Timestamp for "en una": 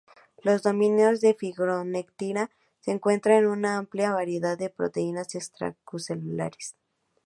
3.37-3.77